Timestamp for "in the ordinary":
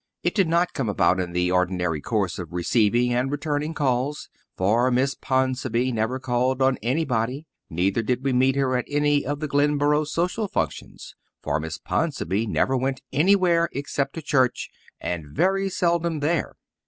1.19-2.01